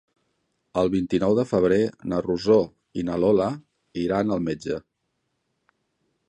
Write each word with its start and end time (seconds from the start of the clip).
El 0.81 0.87
vint-i-nou 0.93 1.35
de 1.39 1.43
febrer 1.49 1.77
na 2.13 2.21
Rosó 2.27 2.57
i 3.01 3.05
na 3.11 3.19
Lola 3.25 3.51
iran 4.07 4.35
al 4.39 4.43
metge. 4.49 4.81